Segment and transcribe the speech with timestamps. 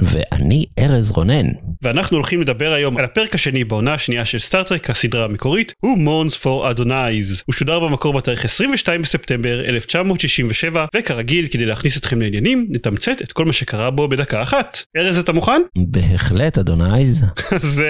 [0.00, 1.46] ואני ארז רונן.
[1.82, 5.98] ואנחנו הולכים לדבר היום על הפרק השני בעונה השנייה של Star Trek הסדרה המקורית, Who
[5.98, 7.42] Mourns for Adonais.
[7.46, 13.44] הוא שודר במקור בתאריך 22 בספטמבר 1967, וכרגיל כדי להכניס אתכם לעניינים, נתמצת את כל
[13.44, 14.82] מה שקרה בו בדקה אחת.
[14.96, 15.62] ארז אתה מוכן?
[15.76, 17.24] בהחלט Adonais.
[17.50, 17.82] אז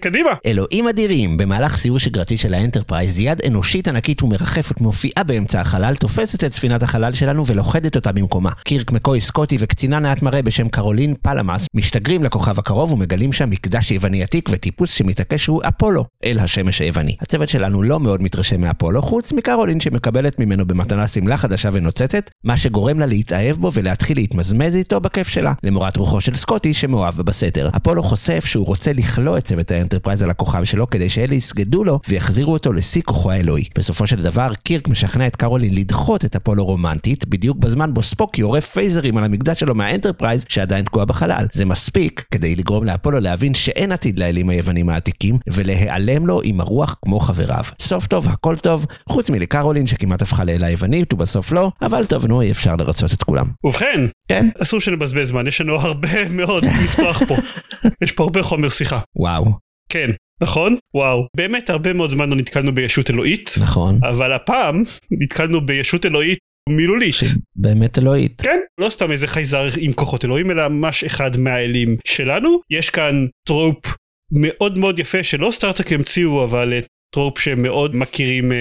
[0.00, 0.30] קדימה.
[0.46, 6.44] אלוהים אדירים, במהלך סיור שגרתי של האנטרפרייז, יד אנושית ענקית ומרחפת מופיעה באמצע החלל, תופסת
[6.44, 8.50] את ספינת החלל שלנו ולוכדת אותה במקומה.
[8.64, 13.90] קירק מקוי סקוטי וקצינה נאת מראה בשם קרולין פלמאס משתגרים לכוכב הקרוב ומגלים שם מקדש
[13.90, 17.16] יווני עתיק וטיפוס שמתעקש שהוא אפולו, אל השמש היווני.
[17.20, 22.56] הצוות שלנו לא מאוד מתרשם מאפולו, חוץ מקרולין שמקבלת ממנו במתנה שמלה חדשה ונוצצת, מה
[22.56, 27.70] שגורם לה להתאהב בו ולהתחיל להתמזמז איתו בכיף שלה, למורת רוחו של סקוטי שמאוהב בסתר.
[27.76, 32.00] אפולו חושף שהוא רוצה לכלוא את צוות האנטרפרייז על הכוכב שלו כדי שאלה יסגדו לו
[32.08, 33.64] ויחזירו אותו לשיא כוחו האלוהי.
[33.78, 38.38] בסופו של דבר, קירק משכנע את קרולין לדחות את אפולו רומנטית, בדיוק בזמן בו ספוק
[38.38, 41.46] יורה פייזרים על המקדש שלו מהאנטרפרייז שעדיין תקוע בחלל.
[41.52, 46.96] זה מספיק כדי לגרום לאפולו להבין שאין עתיד לאלים היוונים העתיקים, ולהיעלם לו עם הרוח
[47.04, 47.64] כמו חבריו.
[47.80, 52.42] סוף טוב, הכל טוב, חוץ מלקרולין שכמעט הפכה לאלה היוונית ובסוף לא, אבל טוב נו,
[52.42, 53.46] אי אפשר לרצות את כולם.
[53.64, 54.48] ובכן, כן.
[54.62, 57.36] אסור שנבזבז זמן, יש לנו הרבה מאוד לפתוח פה.
[58.02, 59.00] יש פה הרבה חומר שיחה.
[59.16, 59.52] וואו.
[59.88, 60.10] כן.
[60.42, 60.76] נכון?
[60.94, 61.26] וואו.
[61.36, 63.54] באמת הרבה מאוד זמן לא נתקלנו בישות אלוהית.
[63.60, 64.00] נכון.
[64.08, 67.14] אבל הפעם נתקלנו בישות אלוהית מילולית.
[67.56, 68.40] באמת אלוהית.
[68.40, 72.60] כן, לא סתם איזה חייזר עם כוחות אלוהים, אלא ממש אחד מהאלים שלנו.
[72.70, 73.86] יש כאן trope
[74.32, 76.72] מאוד מאוד יפה שלא Star Trek המציאו, אבל
[77.14, 78.54] trope שמאוד מכירים uh,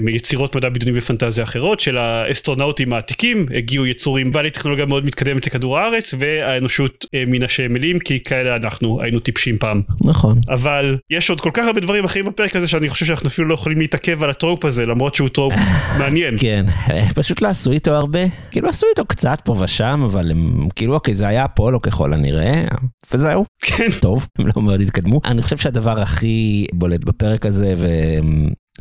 [0.00, 5.78] מיצירות מדע בדיוני ופנטזיה אחרות של האסטרונאוטים העתיקים הגיעו יצורים בעלי טכנולוגיה מאוד מתקדמת לכדור
[5.78, 9.82] הארץ והאנושות uh, מן השמלים כי כאלה אנחנו היינו טיפשים פעם.
[10.00, 10.40] נכון.
[10.48, 13.54] אבל יש עוד כל כך הרבה דברים אחרים בפרק הזה שאני חושב שאנחנו אפילו לא
[13.54, 15.52] יכולים להתעכב על ה trope הזה למרות שהוא trope
[15.98, 16.34] מעניין.
[16.38, 16.66] כן,
[17.14, 18.20] פשוט לא עשו איתו הרבה,
[18.50, 22.64] כאילו עשו איתו קצת פה ושם אבל הם כאילו אוקיי זה היה אפולו ככל הנראה
[23.12, 23.44] וזהו.
[23.62, 23.88] כן.
[24.00, 25.20] טוב, הם לא מאוד התקדמו.
[25.24, 27.86] אני חושב שהדבר הכי בולט בפרק הזה ו...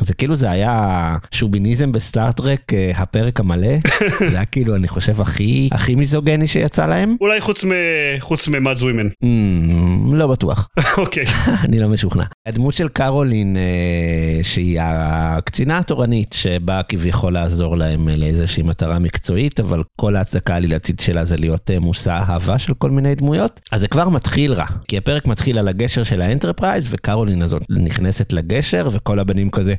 [0.01, 3.73] זה כאילו זה היה שוביניזם בסטארטרק הפרק המלא?
[4.29, 7.15] זה היה כאילו אני חושב הכי הכי מיזוגיני שיצא להם?
[7.21, 7.69] אולי חוץ מ...
[8.19, 9.07] חוץ מ Mudd's Women.
[9.07, 10.69] Mm, לא בטוח.
[10.97, 11.25] אוקיי.
[11.65, 12.23] אני לא משוכנע.
[12.45, 13.57] הדמות של קרולין
[14.43, 21.23] שהיא הקצינה התורנית שבאה כביכול לעזור להם לאיזושהי מטרה מקצועית אבל כל ההצדקה העלילתית שלה
[21.23, 24.65] זה להיות מושא אהבה של כל מיני דמויות אז זה כבר מתחיל רע.
[24.87, 29.73] כי הפרק מתחיל על הגשר של האנטרפרייז וקרולין הזאת נכנסת לגשר וכל הבנים כזה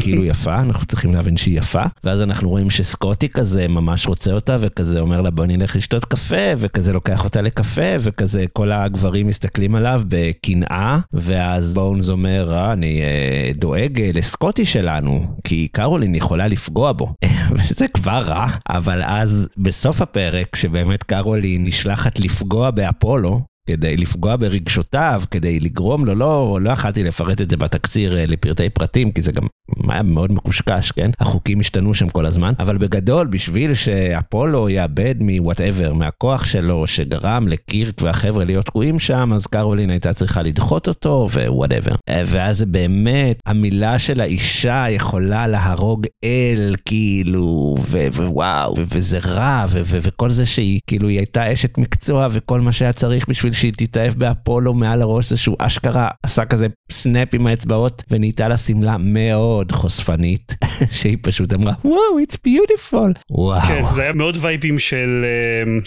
[0.00, 1.82] כאילו יפה אנחנו צריכים להבין שהיא יפה.
[2.04, 6.52] ואז אנחנו רואים שסקוטי כזה ממש רוצה אותה וכזה אומר לה בוא נלך לשתות קפה
[6.56, 10.98] וכזה לוקח אותה לקפה וכזה כל הגברים מסתכלים עליו בקנאה.
[11.12, 17.14] ואז בונס אומר אה, אני אה, דואג לסקוטי שלנו כי קרולין יכולה לפגוע בו.
[17.56, 18.46] וזה כבר רע.
[18.68, 26.14] אבל אז בסוף הפרק שבאמת קרולין נשלחת לפגוע באפולו כדי לפגוע ברגשותיו, כדי לגרום לו,
[26.14, 29.46] לא, לא יכלתי לפרט את זה בתקציר לפרטי פרטים, כי זה גם
[29.88, 31.10] היה מאוד מקושקש, כן?
[31.20, 37.48] החוקים השתנו שם כל הזמן, אבל בגדול, בשביל שאפולו יאבד מ whatever, מהכוח שלו, שגרם
[37.48, 41.94] לקירק והחבר'ה להיות תקועים שם, אז קרולין הייתה צריכה לדחות אותו, ו whatever.
[42.26, 50.46] ואז זה באמת, המילה של האישה יכולה להרוג אל, כאילו, ווואו, וזה רע, וכל זה
[50.46, 55.02] שהיא, כאילו, היא הייתה אשת מקצוע, וכל מה שהיה צריך בשביל שהיא תתאהב באפולו מעל
[55.02, 60.54] הראש זה שהוא אשכרה עשה כזה snap עם האצבעות ונהייתה לה שמלה מאוד חושפנית
[60.98, 63.60] שהיא פשוט אמרה וואו it's beautiful וואו.
[63.60, 65.24] כן זה היה מאוד וייבים של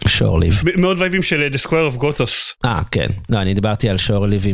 [0.08, 2.54] שורליב מאוד וייבים של The Square of Gothos.
[2.66, 4.46] אה כן לא אני דיברתי על שורליב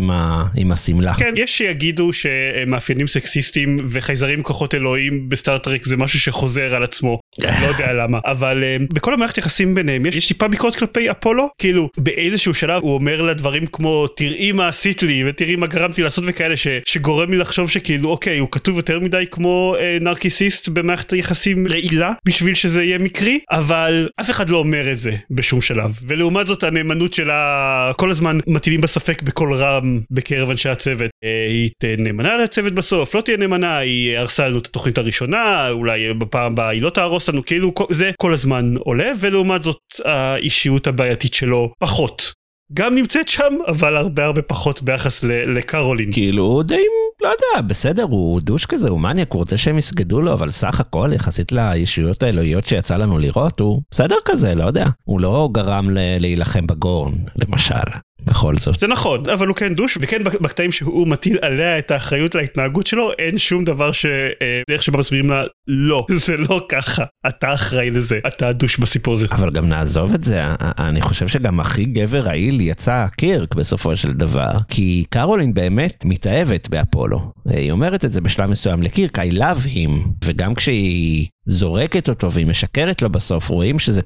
[0.56, 1.14] עם, השמלה.
[1.14, 7.20] כן יש שיגידו שמאפיינים סקסיסטים וחייזרים כוחות אלוהים בסטארטרק זה משהו שחוזר על עצמו
[7.62, 8.64] לא יודע למה אבל
[8.94, 13.34] בכל המערכת יחסים ביניהם יש טיפה ביקורת כלפי אפולו כאילו באיזשהו שלב הוא אומר לה
[13.34, 18.10] דברים כמו תראי מה עשית לי ותראי מה גרמתי לעשות וכאלה שגורם לי לחשוב שכאילו
[18.10, 23.40] אוקיי הוא כתוב יותר מדי כמו אה, נרקיסיסט במערכת היחסים רעילה בשביל שזה יהיה מקרי
[23.52, 26.00] אבל אף אחד לא אומר את זה בשום שלב.
[26.02, 31.10] ולעומת זאת הנאמנות שלה כל הזמן מטילים בספק בקול רם בקרב אנשי הצוות.
[31.24, 33.16] אה, היא תהיה נאמנה לצוות בסוף?
[33.16, 37.30] לא תהיה נאמנה היא הרסה לנו את התוכנית הראשונה אולי בפעם הבאה היא לא תהרוס
[37.30, 37.46] לנו.
[37.46, 42.34] כאילו זה כל הזמן עולה ולעומת זאת האישיות הבעייתית שלו פחות.
[42.74, 46.12] גם נמצאת שם אבל הרבה הרבה פחות ביחס לקרולין.
[46.12, 46.82] כאילו די
[47.22, 50.80] לא יודע בסדר הוא דוש כזה הוא מניאק הוא רוצה שהם יסגדו לו אבל סך
[50.80, 55.90] הכל יחסית לישויות האלוהיות שיצא לנו לראות הוא בסדר כזה לא יודע הוא לא גרם
[56.20, 58.05] להילחם בגורן למשל.
[58.26, 58.76] בכל זאת.
[58.76, 63.12] זה נכון, אבל הוא כן דוש, וכן בקטעים שהוא מטיל עליה את האחריות להתנהגות שלו,
[63.20, 68.54] אין שום דבר שדרך שבה מסבירים לה, לא, זה לא ככה, אתה אחראי לזה, אתה
[68.54, 69.28] דוש בסיפור הזה.
[69.32, 74.14] אבל גם נעזוב את זה, אני חושב שגם הכי גבר רעיל יצא קירק בסופו של
[74.14, 77.32] דבר, כי קרולין באמת מתאהבת באפולו.
[77.46, 79.92] היא אומרת את זה בשלב מסוים לקירק, I love him,
[80.26, 84.02] וגם כשהיא זורקת אותו והיא משקרת לו בסוף, רואים שזה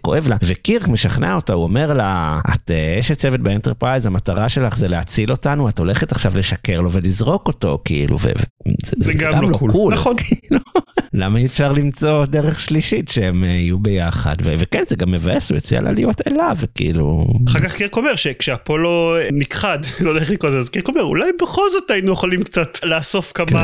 [0.00, 4.88] כואב לה, וקירק משכנע אותה, הוא אומר לה, את אשת צוות באנטרפרייז, המטרה שלך זה
[4.88, 8.32] להציל אותנו, את הולכת עכשיו לשקר לו ולזרוק אותו, כאילו, וזה
[8.84, 9.94] זה, זה גם, גם לא, לא cool, cool.
[9.94, 10.16] נכון.
[10.24, 10.60] כאילו,
[11.14, 15.58] למה אי אפשר למצוא דרך שלישית שהם יהיו ביחד, ו- וכן, זה גם מבאס, הוא
[15.58, 17.26] הציע לה להיות אלה, וכאילו...
[17.48, 21.30] אחר כך קירק אומר שכשאפולו נכחד, לא יודע איך לקרוא לזה, אז קירק אומר, אולי
[21.42, 23.56] בכל זאת היינו יכולים קצת לאסוף כמה כן.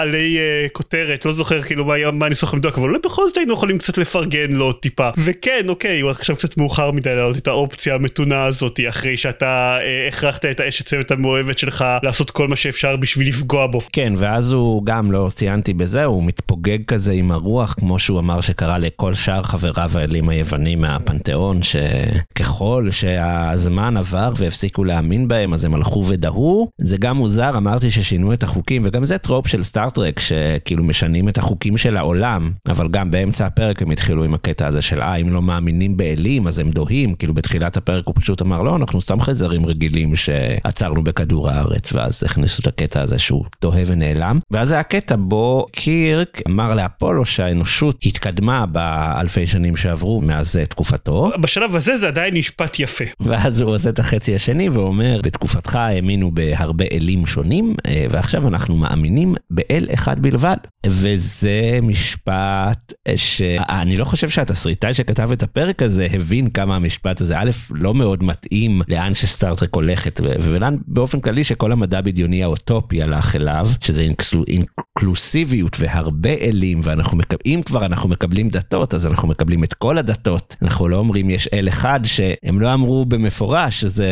[0.00, 3.52] עלי uh, כותרת, לא זוכר כאילו מה, מה הניסוח המדויק, אבל אולי בכל זאת היינו
[3.52, 5.10] יכולים קצת לפרגן לו טיפה.
[5.38, 10.08] וכן אוקיי הוא עכשיו קצת מאוחר מדי להעלות את האופציה המתונה הזאת אחרי שאתה אה,
[10.08, 13.80] הכרחת את האשת צוות המאוהבת שלך לעשות כל מה שאפשר בשביל לפגוע בו.
[13.92, 18.40] כן ואז הוא גם לא ציינתי בזה הוא מתפוגג כזה עם הרוח כמו שהוא אמר
[18.40, 25.74] שקרה לכל שאר חבריו האלים היוונים מהפנתיאון שככל שהזמן עבר והפסיקו להאמין בהם אז הם
[25.74, 30.84] הלכו ודהו זה גם מוזר אמרתי ששינו את החוקים וגם זה trope של סטארטרק שכאילו
[30.84, 35.02] משנים את החוקים של העולם אבל גם באמצע הפרק הם התחילו עם הקטע הזה של
[35.02, 38.76] אה אם לא מאמינים באלים אז הם דוהים כאילו בתחילת הפרק הוא פשוט אמר לא
[38.76, 44.38] אנחנו סתם חייזרים רגילים שעצרנו בכדור הארץ ואז הכניסו את הקטע הזה שהוא דוהה ונעלם
[44.50, 51.30] ואז היה קטע בו קירק אמר לאפולו שהאנושות התקדמה באלפי שנים שעברו מאז תקופתו.
[51.40, 53.04] בשלב הזה זה עדיין משפט יפה.
[53.20, 58.76] ואז הוא עושה את החצי השני ואומר בתקופתך האמינו בהרבה אלים שונים אה, ועכשיו אנחנו
[58.76, 60.56] מאמינים באל אחד בלבד
[60.86, 67.50] וזה משפט שאני לא חושב שהתסריטאי שכתב את הפרק הזה הבין כמה המשפט הזה א'
[67.70, 73.66] לא מאוד מתאים לאן שסטארטרק הולכת ולאן באופן כללי שכל המדע בדיוני האוטופי הלך אליו
[73.80, 79.74] שזה אינקלו, אינקלוסיביות והרבה אלים ואנחנו מקבלים כבר אנחנו מקבלים דתות אז אנחנו מקבלים את
[79.74, 80.56] כל הדתות.
[80.62, 84.08] אנחנו לא אומרים יש אל אחד שהם לא אמרו במפורש שזה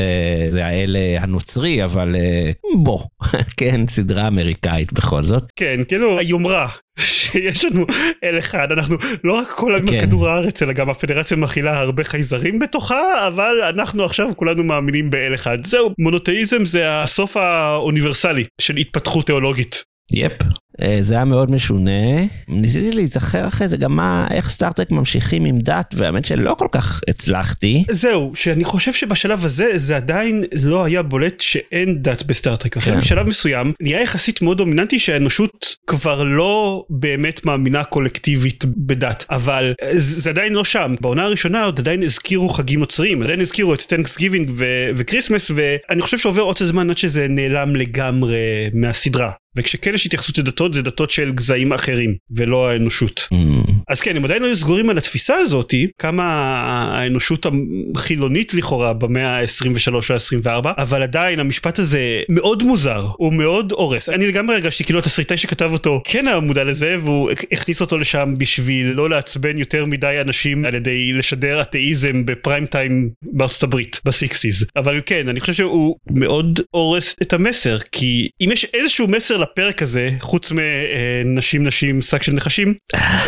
[0.49, 2.51] זה האל הנוצרי אבל אה,
[2.83, 2.99] בוא
[3.57, 5.45] כן סדרה אמריקאית בכל זאת.
[5.57, 6.69] כן כאילו היומרה
[6.99, 7.87] שיש לנו
[8.25, 10.01] אל אחד אנחנו לא רק כל כן.
[10.01, 15.35] כדור הארץ אלא גם הפדרציה מכילה הרבה חייזרים בתוכה אבל אנחנו עכשיו כולנו מאמינים באל
[15.35, 19.94] אחד זהו מונותאיזם זה הסוף האוניברסלי של התפתחות תיאולוגית.
[20.13, 20.33] יפ.
[20.83, 21.91] אה, זה היה מאוד משונה.
[22.49, 27.01] ניסיתי להיזכר אחרי זה גם מה, איך סטארטרק ממשיכים עם דת, והאמת שלא כל כך
[27.09, 27.85] הצלחתי.
[27.91, 32.79] זהו, שאני חושב שבשלב הזה זה עדיין לא היה בולט שאין דת בסטארטרק.
[32.79, 32.99] כן.
[32.99, 40.31] בשלב מסוים נהיה יחסית מאוד דומיננטי שהאנושות כבר לא באמת מאמינה קולקטיבית בדת, אבל זה
[40.31, 40.95] עדיין לא שם.
[41.01, 44.51] בעונה הראשונה עוד עדיין הזכירו חגים נוצריים, עדיין הזכירו את Thanksgiving
[44.97, 48.37] ו Christmas, ואני חושב שעובר עוד זמן עד שזה נעלם לגמרי
[48.73, 49.31] מהסדרה.
[49.57, 53.29] וכשכן יש התייחסות לדתות זה דתות של גזעים אחרים ולא האנושות.
[53.35, 53.73] Mm.
[53.89, 56.25] אז כן הם עדיין היו סגורים על התפיסה הזאתי כמה
[56.93, 57.47] האנושות
[57.95, 64.09] החילונית לכאורה במאה ה-23 או ה-24 אבל עדיין המשפט הזה מאוד מוזר הוא מאוד הורס
[64.09, 68.35] אני לגמרי הרגשתי כאילו התסריטאי שכתב אותו כן היה מודע לזה והוא הכניס אותו לשם
[68.39, 74.65] בשביל לא לעצבן יותר מדי אנשים על ידי לשדר אתאיזם בפריים טיים בארצות הברית בסיקסיס
[74.77, 79.83] אבל כן אני חושב שהוא מאוד הורס את המסר כי אם יש איזשהו מסר לפרק
[79.83, 82.75] הזה חוץ מנשים נשים שק של נחשים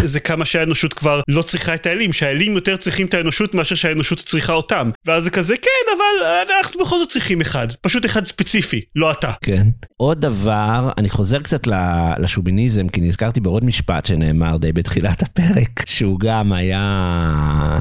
[0.02, 4.18] זה כמה שהאנושות כבר לא צריכה את האלים שהאלים יותר צריכים את האנושות מאשר שהאנושות
[4.18, 6.26] צריכה אותם ואז זה כזה כן אבל
[6.61, 9.32] אנחנו בכל זאת צריכים אחד פשוט אחד ספציפי לא אתה.
[9.44, 9.66] כן.
[9.96, 11.66] עוד דבר אני חוזר קצת
[12.18, 17.78] לשוביניזם כי נזכרתי בעוד משפט שנאמר די בתחילת הפרק שהוא גם היה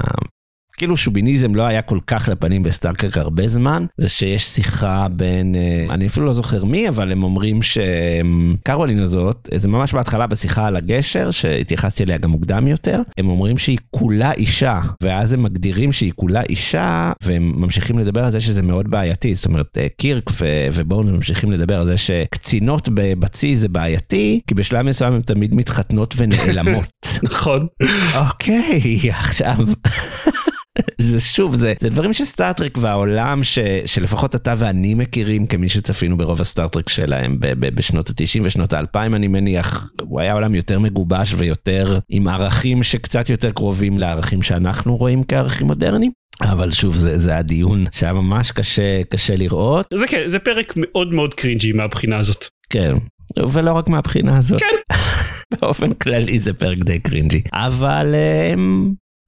[0.78, 5.86] כאילו שוביניזם לא היה כל כך לפנים בסטארקרק הרבה זמן, זה שיש שיחה בין, אה,
[5.90, 10.76] אני אפילו לא זוכר מי, אבל הם אומרים שקרולין הזאת, זה ממש בהתחלה בשיחה על
[10.76, 16.12] הגשר, שהתייחסתי אליה גם מוקדם יותר, הם אומרים שהיא כולה אישה, ואז הם מגדירים שהיא
[16.16, 20.30] כולה אישה, והם ממשיכים לדבר על זה שזה מאוד בעייתי, זאת אומרת, אה, קירק
[20.74, 26.14] ובואו ממשיכים לדבר על זה שקצינות בצי זה בעייתי, כי בשלב מסוים הן תמיד מתחתנות
[26.18, 26.86] ונעלמות.
[27.24, 27.68] נכון.
[28.16, 29.58] אוקיי, עכשיו...
[30.98, 36.18] זה שוב זה זה דברים של סטארטרק והעולם ש, שלפחות אתה ואני מכירים כמי שצפינו
[36.18, 40.80] ברוב הסטארטרק שלהם ב, ב, בשנות ה-90 ושנות ה-2000 אני מניח הוא היה עולם יותר
[40.80, 46.12] מגובש ויותר עם ערכים שקצת יותר קרובים לערכים שאנחנו רואים כערכים מודרניים.
[46.42, 49.86] אבל שוב זה זה הדיון שהיה ממש קשה קשה לראות.
[49.94, 52.46] זה כן זה פרק מאוד מאוד cringy מהבחינה הזאת.
[52.70, 52.96] כן
[53.54, 54.60] ולא רק מהבחינה הזאת.
[54.60, 54.96] כן.
[55.62, 58.16] באופן כללי זה פרק די cringy אבל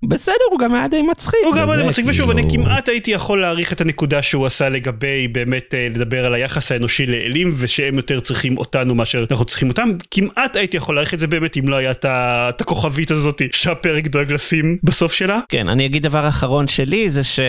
[0.06, 1.40] בסדר הוא גם היה די מצחיק.
[1.46, 4.46] הוא גם היה די מצחיק ושוב אני כאילו- כמעט הייתי יכול להעריך את הנקודה שהוא
[4.46, 9.46] עשה לגבי באמת אה, לדבר על היחס האנושי לאלים ושהם יותר צריכים אותנו מאשר אנחנו
[9.46, 13.42] צריכים אותם כמעט הייתי יכול להעריך את זה באמת אם לא היה את הכוכבית הזאת
[13.52, 15.40] שהפרק דואג לשים בסוף שלה.
[15.50, 17.40] כן אני אגיד דבר אחרון שלי זה ש...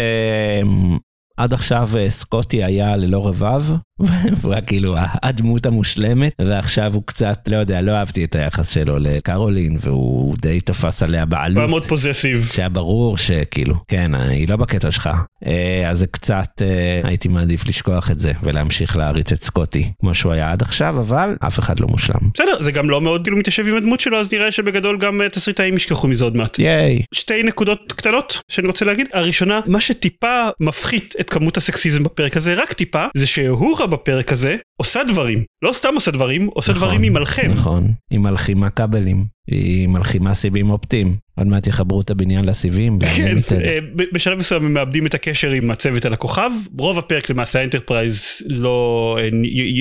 [1.37, 3.63] עד עכשיו אה, סקוטי היה ללא רבב,
[4.41, 8.99] והוא היה כאילו הדמות המושלמת, ועכשיו הוא קצת, לא יודע, לא אהבתי את היחס שלו
[8.99, 11.63] לקרולין, והוא די תפס עליה בעלות.
[11.63, 12.49] הוא מאוד פוזסיב.
[12.53, 15.11] שהיה ברור שכאילו, כן, היא לא בקטע שלך.
[15.47, 20.15] אה, אז זה קצת, אה, הייתי מעדיף לשכוח את זה, ולהמשיך להריץ את סקוטי, כמו
[20.15, 22.21] שהוא היה עד עכשיו, אבל אף אחד לא מושלם.
[22.35, 25.77] בסדר, זה גם לא מאוד כאילו מתיישב עם הדמות שלו, אז נראה שבגדול גם תסריטאים
[25.77, 26.59] ישכחו מזה עוד מעט.
[26.59, 27.03] ייי.
[27.15, 29.07] שתי נקודות קטנות שאני רוצה להגיד.
[29.13, 34.57] הראשונה, מה שטיפה מפחית את כמות הסקסיזם בפרק הזה, רק טיפה, זה שהורה בפרק הזה
[34.77, 35.45] עושה דברים.
[35.63, 37.51] לא סתם עושה דברים, עושה נכון, דברים עם מלחם.
[37.51, 41.17] נכון, עם מלחימה כבלים, היא מלחימה סיבים אופטיים.
[41.39, 42.99] עוד מעט יחברו את הבניין לסיבים.
[43.17, 43.79] כן, אה,
[44.13, 49.19] בשלב מסוים הם מאבדים את הקשר עם הצוות על הכוכב, רוב הפרק למעשה האנטרפרייז לא
[49.21, 49.29] אה,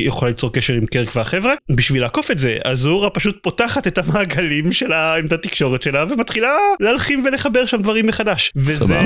[0.05, 3.97] יכולה ליצור קשר עם קירק והחבר'ה, בשביל לעקוף את זה, אז אוהורה פשוט פותחת את
[3.97, 8.51] המעגלים של העמדת תקשורת שלה ומתחילה להלחים ולחבר שם דברים מחדש.
[8.57, 8.99] וזה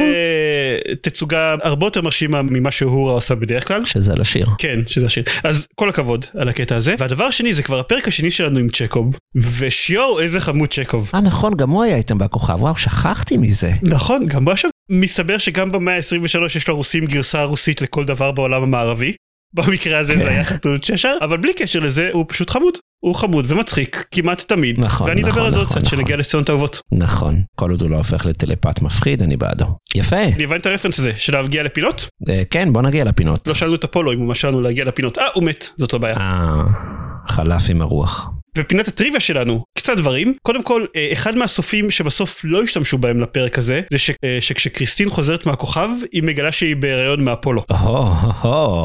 [1.01, 3.85] תצוגה הרבה יותר מרשימה ממה שאוהורה עושה בדרך כלל.
[3.85, 4.47] שזה לשיר.
[4.57, 5.23] כן, שזה השיר.
[5.43, 6.95] אז כל הכבוד על הקטע הזה.
[6.97, 11.11] והדבר השני זה כבר הפרק השני שלנו עם צ'קוב, ושיו איזה חמוד צ'קוב.
[11.13, 13.71] אה נכון, גם הוא היה איתם בכוכב, וואו, שכחתי מזה.
[13.83, 14.71] נכון, גם הוא עכשיו.
[14.89, 19.13] מסתבר שגם במאה ה-23 יש לרוסים גרסה רוסית לכל דבר בעולם המערבי.
[19.53, 22.77] במקרה הזה זה היה חתול צ'שר, אבל בלי קשר לזה הוא פשוט חמוד.
[23.03, 24.79] הוא חמוד ומצחיק כמעט תמיד.
[24.79, 25.97] נכון, ואני נכון, אדבר על זה עוד נכון, קצת נכון.
[25.97, 26.81] כשנגיע לסצנות אהובות.
[26.91, 29.65] נכון, כל עוד הוא לא הופך לטלפת מפחיד, אני בעדו.
[29.95, 30.23] יפה.
[30.23, 32.07] אני הבנתי את הרפרנס הזה של להגיע לפינות.
[32.29, 33.47] אה, כן, בוא נגיע לפינות.
[33.47, 35.17] לא שאלנו את אפולו אם הוא משל לנו להגיע לפינות.
[35.17, 36.17] אה, הוא מת, זאת לא בעיה.
[36.17, 36.63] אה,
[37.27, 38.31] חלף עם הרוח.
[38.57, 43.57] ופינת הטריוויה שלנו קצת דברים קודם כל אה, אחד מהסופים שבסוף לא השתמשו בהם לפרק
[43.57, 47.63] הזה זה ש, אה, שכשקריסטין חוזרת מהכוכב היא מגלה שהיא בהיריון מאפולו.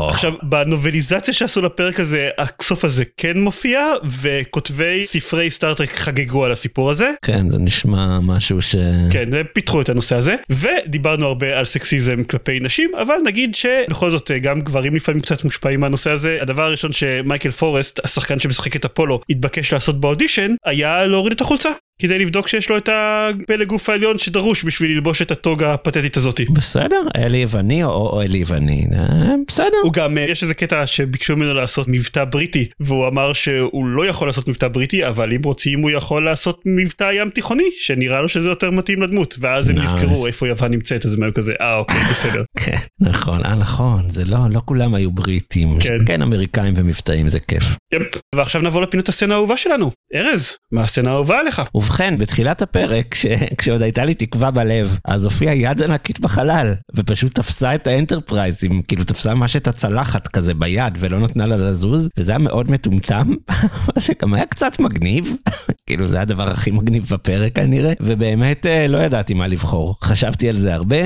[0.09, 3.81] עכשיו בנובליזציה שעשו לפרק הזה הסוף הזה כן מופיע
[4.23, 7.11] וכותבי ספרי סטארטרק חגגו על הסיפור הזה.
[7.23, 8.77] כן זה נשמע משהו ש...
[9.11, 14.31] כן פיתחו את הנושא הזה ודיברנו הרבה על סקסיזם כלפי נשים אבל נגיד שבכל זאת
[14.31, 18.85] אה, גם גברים לפעמים קצת מושפעים מהנושא הזה הדבר הראשון שמייקל פורסט השחקן שמשחק את
[18.85, 21.71] אפולו התבקש לעשות באודישן היה להוריד את החולצה
[22.03, 26.45] כדי לבדוק שיש לו את הפלג גוף העליון שדרוש בשביל ללבוש את הטוגה הפתטית הזאתי.
[26.45, 29.77] בסדר, אלי יווני או אלי יווני, אה, בסדר.
[29.83, 34.07] הוא גם, אה, יש איזה קטע שביקשו ממנו לעשות מבטא בריטי, והוא אמר שהוא לא
[34.07, 38.29] יכול לעשות מבטא בריטי, אבל אם רוצים הוא יכול לעשות מבטא ים תיכוני, שנראה לו
[38.29, 41.77] שזה יותר מתאים לדמות, ואז הם נזכרו איפה יוון נמצאת, אז הם היו כזה, אה
[41.77, 42.43] אוקיי, בסדר.
[42.59, 45.79] כן, נכון, אה נכון, זה לא, לא כולם היו בריטים.
[45.81, 45.99] כן.
[46.07, 47.65] כן, אמריקאים ומבטאים זה כיף.
[47.95, 48.03] Yep,
[48.35, 49.91] ועכשיו נעבור לפינות הסצנה האהובה שלנו.
[50.15, 51.63] ארז, מה הסצנה האהובה עליך?
[51.75, 53.27] ובכן, בתחילת הפרק, כש,
[53.59, 58.83] כשעוד הייתה לי תקווה בלב, אז הופיעה יד ענקית בחלל, ופשוט תפסה את האנטרפרייז, עם,
[58.83, 63.35] כאילו תפסה ממש את הצלחת כזה ביד, ולא נתנה לה לזוז, וזה היה מאוד מטומטם,
[63.95, 65.37] מה שגם היה קצת מגניב,
[65.87, 69.97] כאילו זה הדבר הכי מגניב בפרק כנראה, ובאמת אה, לא ידעתי מה לבחור.
[70.03, 70.97] חשבתי על זה הרבה,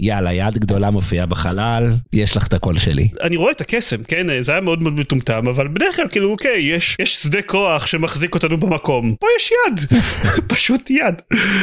[0.00, 3.08] יאללה, יד גדולה מופיעה בחלל, יש לך את הקול שלי.
[3.22, 4.26] אני רואה את הקסם, כן?
[4.40, 8.34] זה היה מאוד מאוד מטומטם, אבל בדרך כלל כאילו אוקיי, יש, יש שדה כוח שמחזיק
[8.34, 9.14] אותנו במקום.
[9.20, 10.00] פה יש יד,
[10.52, 11.14] פשוט יד.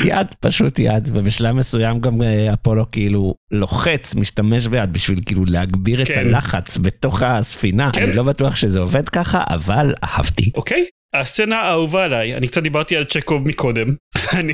[0.06, 6.01] יד, פשוט יד, ובשלב מסוים גם אה, אפולו כאילו לוחץ, משתמש ביד בשביל כאילו להגביר
[6.01, 6.20] את כן.
[6.20, 7.89] הלחץ בתוך הספינה.
[7.94, 8.04] כן.
[8.04, 10.51] אני לא בטוח שזה עובד ככה, אבל אהבתי.
[10.56, 10.86] אוקיי.
[11.19, 13.93] הסצנה האהובה עליי, אני קצת דיברתי על צ'קוב מקודם,
[14.39, 14.53] אני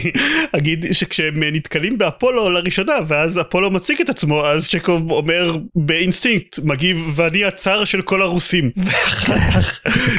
[0.52, 7.12] אגיד שכשהם נתקלים באפולו לראשונה ואז אפולו מציג את עצמו אז צ'קוב אומר באינסטינקט מגיב
[7.16, 8.72] ואני הצאר של כל הרוסים.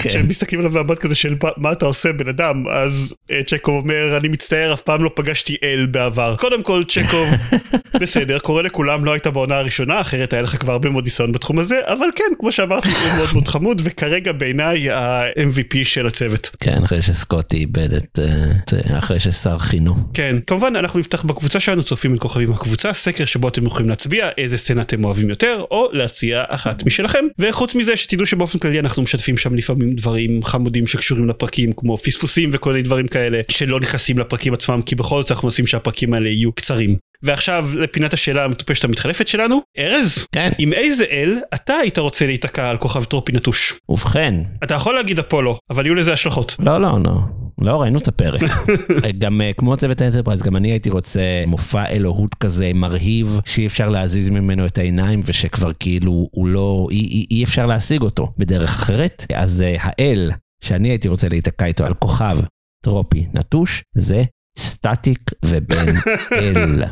[0.02, 0.08] כן.
[0.08, 4.16] כשהם מסתכלים עליו במבט כזה של "מה- אתה עושה בן אדם אז אה, צ'קוב אומר
[4.16, 6.34] אני מצטער אף פעם לא פגשתי אל בעבר.
[6.38, 7.28] קודם כל צ'קוב
[8.00, 11.58] בסדר קורה לכולם לא היית בעונה הראשונה אחרת היה לך כבר הרבה מאוד ניסיון בתחום
[11.58, 16.31] הזה אבל כן כמו שאמרתי הוא מאוד מאוד חמוד וכרגע בעיניי ה-MVP של הצוות.
[16.60, 18.18] כן, אחרי שסקוטי איבד את...
[18.18, 18.52] אה,
[18.92, 19.94] אה, אחרי ששר חינו.
[20.14, 24.28] כן כמובן אנחנו נפתח בקבוצה שלנו צופים את כוכבים הקבוצה סקר שבו אתם יכולים להצביע
[24.38, 29.02] איזה סצנה אתם אוהבים יותר או להציע אחת משלכם וחוץ מזה שתדעו שבאופן כללי אנחנו
[29.02, 34.18] משתפים שם לפעמים דברים חמודים שקשורים לפרקים כמו פספוסים וכל מיני דברים כאלה שלא נכנסים
[34.18, 36.96] לפרקים עצמם כי בכל זאת אנחנו מנסים שהפרקים האלה יהיו קצרים.
[37.22, 40.50] ועכשיו לפינת השאלה המטופשת המתחלפת שלנו ארז כן.
[40.58, 45.18] עם איזה אל אתה היית רוצה להיתקע על כוכב טרופי נטוש ובכן, אתה יכול להגיד
[45.18, 46.56] אפולו אבל יהיו לזה השלכות.
[46.58, 47.12] לא, לא, לא.
[47.60, 48.40] לא ראינו את הפרק.
[49.18, 53.66] גם אה, כמו צוות ה Enterprise, גם אני הייתי רוצה מופע אלוהות כזה מרהיב, שאי
[53.66, 58.32] אפשר להזיז ממנו את העיניים, ושכבר כאילו הוא לא, אי, אי, אי אפשר להשיג אותו
[58.38, 59.26] בדרך אחרת.
[59.34, 60.30] אז אה, האל
[60.64, 62.38] שאני הייתי רוצה להיתקע איתו על כוכב
[62.84, 64.24] טרופי נטוש, זה
[64.58, 65.94] סטטיק ובן
[66.32, 66.82] אל.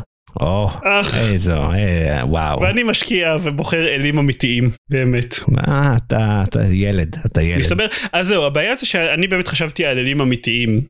[0.40, 1.18] או, אך.
[1.30, 2.60] איזו, אה, וואו.
[2.60, 5.34] ואני משקיע ובוחר אלים אמיתיים באמת.
[5.48, 7.60] מה, אתה, אתה ילד, אתה ילד.
[7.60, 10.80] מסתבר אז זהו הבעיה זה שאני באמת חשבתי על אלים אמיתיים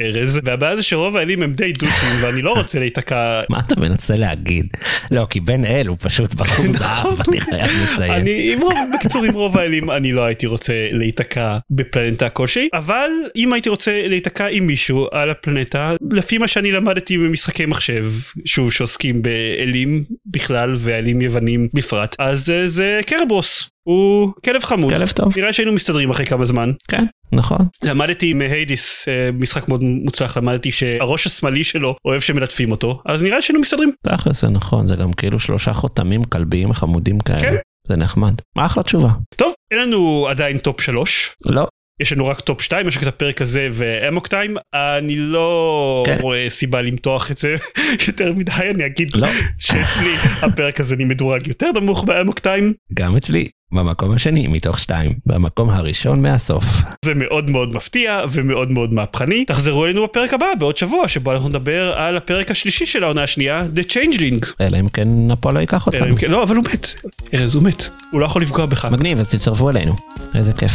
[0.00, 3.40] ארז והבעיה זה שרוב האלים הם די דושים ואני לא רוצה להיתקע.
[3.48, 4.66] מה אתה מנסה להגיד?
[5.10, 8.12] לא, כי בן אל הוא פשוט בחור זהב, אני חייב לציין.
[8.12, 13.10] אני עם רוב בקיצור עם רוב האלים אני לא הייתי רוצה להיתקע בפלנטה כלשהי אבל
[13.36, 18.06] אם הייתי רוצה להיתקע עם מישהו על הפלנטה לפי מה שאני למדתי במשחקי מחשב
[18.44, 25.32] שוב שעוסקים באלים בכלל ואלים יוונים בפרט אז זה קרבוס הוא כלב חמוד כלב טוב.
[25.36, 27.66] נראה שהיינו מסתדרים אחרי כמה זמן כן, נכון.
[27.82, 33.22] למדתי מ Hades אה, משחק מאוד מוצלח למדתי שהראש השמאלי שלו אוהב שמלטפים אותו אז
[33.22, 37.40] נראה שהיינו מסתדרים תכל'ס זה נכון, זה גם כאילו שלושה חוטמים כלביים חמודים כאלה.
[37.40, 37.56] כן.
[37.86, 38.34] זה נחמד.
[38.58, 39.10] אחלה תשובה.
[39.36, 41.66] טוב אין לנו עדיין top שלוש לא,
[42.00, 46.02] יש לנו רק top 2 יש רק את הפרק הזה ו Amok Time אני לא
[46.06, 46.18] כן.
[46.20, 47.56] רואה סיבה למתוח את זה
[48.08, 49.28] יותר מדי אני אגיד לא.
[49.58, 53.46] שאצלי הפרק הזה אני מדורג יותר נמוך ב Amok Time גם אצלי.
[53.72, 55.12] במקום השני מתוך שתיים.
[55.26, 56.64] במקום הראשון מהסוף.
[57.04, 61.48] זה מאוד מאוד מפתיע ומאוד מאוד מהפכני תחזרו אלינו בפרק הבא בעוד שבוע שבו אנחנו
[61.48, 65.98] נדבר על הפרק השלישי של העונה השנייה The Changeling אלא אם כן אפולו ייקח אלא
[66.02, 66.16] אותנו.
[66.18, 66.94] כן- לא אבל הוא מת
[67.34, 69.96] ארז הוא מת הוא לא יכול לפגוע בך מגניב, אז תצטרפו אלינו.
[70.34, 70.72] איזה כיף.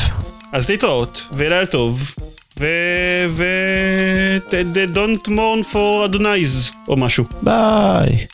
[0.52, 2.16] אז להתראות ולילה טוב
[2.60, 2.66] ו...
[3.30, 3.46] ו...
[4.96, 8.26] Don't mourn for אדונייז או משהו ביי.